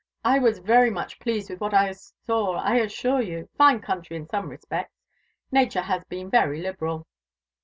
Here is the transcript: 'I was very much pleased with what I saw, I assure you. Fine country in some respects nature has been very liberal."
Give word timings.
'I 0.25 0.39
was 0.39 0.57
very 0.57 0.89
much 0.89 1.19
pleased 1.19 1.51
with 1.51 1.61
what 1.61 1.75
I 1.75 1.91
saw, 1.91 2.55
I 2.55 2.77
assure 2.77 3.21
you. 3.21 3.49
Fine 3.55 3.81
country 3.81 4.17
in 4.17 4.27
some 4.27 4.49
respects 4.49 4.99
nature 5.51 5.81
has 5.83 6.03
been 6.05 6.27
very 6.27 6.59
liberal." 6.59 7.05